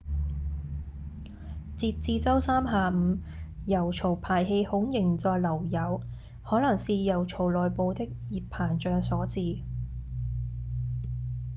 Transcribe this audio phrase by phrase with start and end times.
[1.77, 3.19] 截至週三下午
[3.67, 6.01] 油槽排氣孔仍在漏油
[6.43, 9.59] 可能是油槽內部的熱膨脹所致